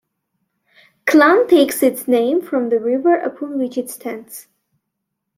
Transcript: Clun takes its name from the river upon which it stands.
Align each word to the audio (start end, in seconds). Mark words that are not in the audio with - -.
Clun 1.05 1.47
takes 1.47 1.83
its 1.83 2.07
name 2.07 2.41
from 2.41 2.69
the 2.69 2.79
river 2.79 3.15
upon 3.19 3.59
which 3.59 3.77
it 3.77 3.87
stands. 3.91 4.47